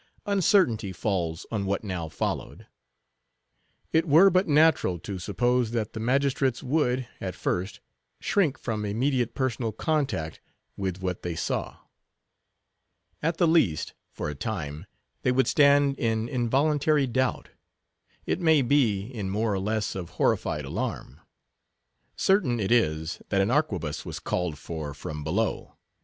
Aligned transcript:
Uncertainty 0.25 0.91
falls 0.91 1.45
on 1.51 1.67
what 1.67 1.83
now 1.83 2.09
followed. 2.09 2.65
It 3.93 4.07
were 4.07 4.31
but 4.31 4.47
natural 4.47 4.97
to 4.97 5.19
suppose 5.19 5.69
that 5.77 5.93
the 5.93 5.99
magistrates 5.99 6.63
would, 6.63 7.07
at 7.19 7.35
first, 7.35 7.79
shrink 8.19 8.57
from 8.57 8.83
immediate 8.83 9.35
personal 9.35 9.71
contact 9.71 10.39
with 10.75 11.03
what 11.03 11.21
they 11.21 11.35
saw. 11.35 11.77
At 13.21 13.37
the 13.37 13.47
least, 13.47 13.93
for 14.09 14.27
a 14.27 14.33
time, 14.33 14.87
they 15.21 15.31
would 15.31 15.45
stand 15.45 15.99
in 15.99 16.27
involuntary 16.27 17.05
doubt; 17.05 17.49
it 18.25 18.39
may 18.41 18.63
be, 18.63 19.01
in 19.03 19.29
more 19.29 19.53
or 19.53 19.59
less 19.59 19.93
of 19.93 20.17
horrified 20.17 20.65
alarm. 20.65 21.19
Certain 22.15 22.59
it 22.59 22.71
is, 22.71 23.21
that 23.29 23.39
an 23.41 23.51
arquebuss 23.51 24.03
was 24.03 24.19
called 24.19 24.57
for 24.57 24.95
from 24.95 25.23
below. 25.23 25.75